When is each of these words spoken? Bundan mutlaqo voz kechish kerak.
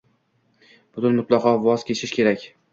Bundan 0.95 1.15
mutlaqo 1.21 1.55
voz 1.69 1.87
kechish 1.93 2.19
kerak. 2.19 2.53